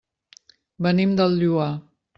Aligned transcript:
Venim 0.87 1.15
del 1.21 1.39
Lloar. 1.45 1.73